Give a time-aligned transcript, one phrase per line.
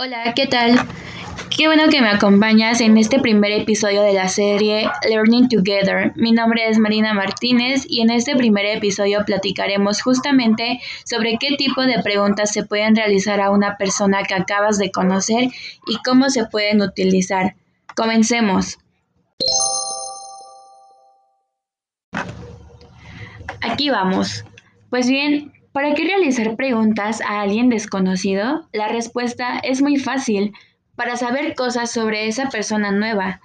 [0.00, 0.78] Hola, ¿qué tal?
[1.56, 6.12] Qué bueno que me acompañas en este primer episodio de la serie Learning Together.
[6.14, 11.82] Mi nombre es Marina Martínez y en este primer episodio platicaremos justamente sobre qué tipo
[11.82, 15.48] de preguntas se pueden realizar a una persona que acabas de conocer
[15.88, 17.56] y cómo se pueden utilizar.
[17.96, 18.78] Comencemos.
[23.62, 24.44] Aquí vamos.
[24.90, 28.66] Pues bien, ¿Para qué realizar preguntas a alguien desconocido?
[28.72, 30.52] La respuesta es muy fácil,
[30.96, 33.40] para saber cosas sobre esa persona nueva.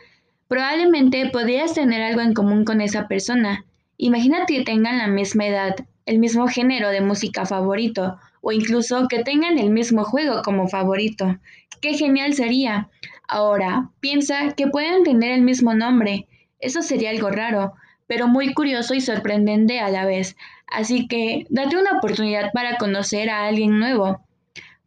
[0.48, 3.66] Probablemente podrías tener algo en común con esa persona.
[3.98, 5.76] Imagínate que tengan la misma edad,
[6.08, 11.38] el mismo género de música favorito, o incluso que tengan el mismo juego como favorito.
[11.82, 12.90] ¡Qué genial sería!
[13.28, 16.28] Ahora, piensa que pueden tener el mismo nombre.
[16.60, 17.74] Eso sería algo raro,
[18.08, 20.36] pero muy curioso y sorprendente a la vez.
[20.68, 24.22] Así que date una oportunidad para conocer a alguien nuevo.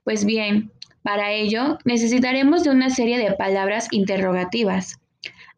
[0.04, 0.70] Pues bien,
[1.02, 5.00] para ello necesitaremos de una serie de palabras interrogativas.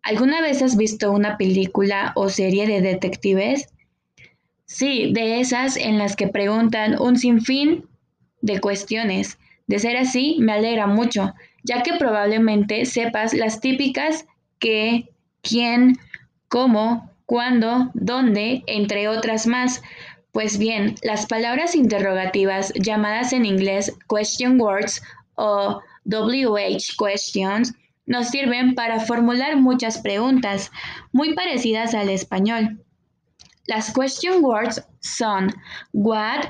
[0.02, 3.68] ¿Alguna vez has visto una película o serie de detectives?
[4.64, 7.86] Sí, de esas en las que preguntan un sinfín
[8.42, 9.38] de cuestiones.
[9.66, 14.26] De ser así, me alegra mucho, ya que probablemente sepas las típicas
[14.58, 15.08] qué,
[15.42, 15.98] quién,
[16.48, 19.82] cómo, cuándo, dónde, entre otras más.
[20.32, 25.02] Pues bien, las palabras interrogativas llamadas en inglés question words
[25.34, 27.74] o WH questions
[28.06, 30.70] nos sirven para formular muchas preguntas
[31.12, 32.82] muy parecidas al español.
[33.66, 35.52] Las question words son
[35.92, 36.46] what,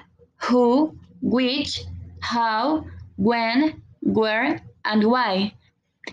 [0.48, 1.84] who, which,
[2.20, 2.84] how,
[3.16, 5.52] when, where and why.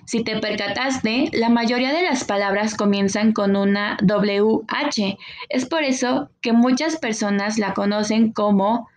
[0.06, 5.18] Si te percataste, la mayoría de las palabras comienzan con una WH.
[5.50, 8.90] Es por eso que muchas personas la conocen como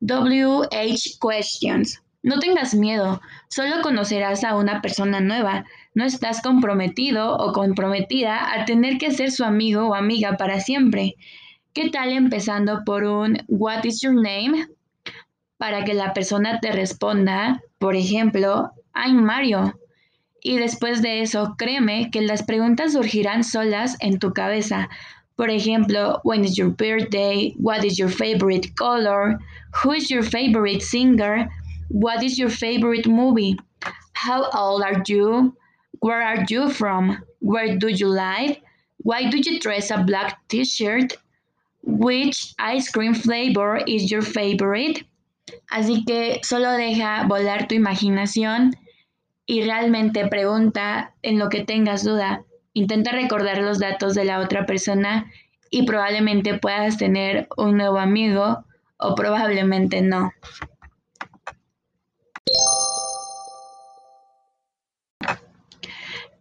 [0.00, 2.02] WH Questions.
[2.22, 5.64] No tengas miedo, solo conocerás a una persona nueva.
[5.94, 11.14] No estás comprometido o comprometida a tener que ser su amigo o amiga para siempre.
[11.72, 14.66] ¿Qué tal empezando por un What is your name?
[15.56, 19.78] Para que la persona te responda, por ejemplo, I'm Mario.
[20.42, 24.88] Y después de eso, créeme que las preguntas surgirán solas en tu cabeza.
[25.36, 27.54] Por ejemplo, when is your birthday?
[27.58, 29.38] What is your favorite color?
[29.82, 31.48] Who is your favorite singer?
[31.90, 33.56] What is your favorite movie?
[34.14, 35.54] How old are you?
[36.00, 37.22] Where are you from?
[37.40, 38.56] Where do you live?
[38.98, 41.16] Why do you dress a black t-shirt?
[41.82, 45.04] Which ice cream flavor is your favorite?
[45.70, 48.74] Así que solo deja volar tu imaginación
[49.46, 52.44] y realmente pregunta en lo que tengas duda.
[52.72, 55.30] Intenta recordar los datos de la otra persona
[55.70, 58.64] y probablemente puedas tener un nuevo amigo
[58.98, 60.32] o probablemente no.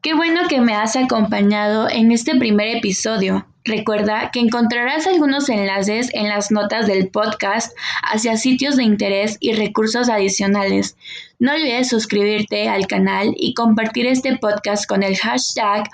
[0.01, 3.47] Qué bueno que me has acompañado en este primer episodio.
[3.65, 9.53] Recuerda que encontrarás algunos enlaces en las notas del podcast hacia sitios de interés y
[9.53, 10.95] recursos adicionales.
[11.39, 15.89] No olvides suscribirte al canal y compartir este podcast con el hashtag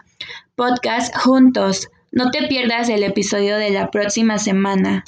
[0.56, 1.88] podcast juntos.
[2.12, 5.06] No te pierdas el episodio de la próxima semana.